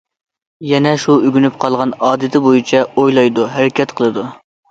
[0.69, 4.27] يەنە شۇ ئۆگىنىپ قالغان ئادىتى بويىچە ئويلايدۇ، ھەرىكەت قىلىدۇ.